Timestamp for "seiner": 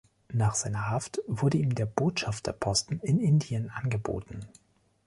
0.55-0.89